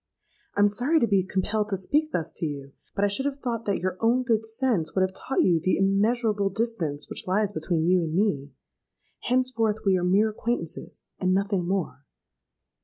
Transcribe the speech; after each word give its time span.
I 0.57 0.61
am 0.61 0.67
sorry 0.67 0.99
to 0.99 1.05
be 1.07 1.21
compelled 1.23 1.69
to 1.69 1.77
speak 1.77 2.11
thus 2.11 2.33
to 2.37 2.45
you; 2.47 2.71
but 2.95 3.05
I 3.05 3.07
should 3.07 3.27
have 3.27 3.37
thought 3.37 3.65
that 3.65 3.77
your 3.79 3.97
own 3.99 4.23
good 4.23 4.43
sense 4.47 4.95
would 4.95 5.01
have 5.03 5.13
taught 5.13 5.43
you 5.43 5.59
the 5.59 5.77
immeasurable 5.77 6.49
distance 6.49 7.07
which 7.07 7.27
lies 7.27 7.51
between 7.51 7.83
you 7.85 8.01
and 8.01 8.15
me. 8.15 8.49
Henceforth 9.19 9.85
we 9.85 9.95
are 9.99 10.03
mere 10.03 10.29
acquaintances, 10.31 11.11
and 11.19 11.35
nothing 11.35 11.67
more.' 11.67 12.03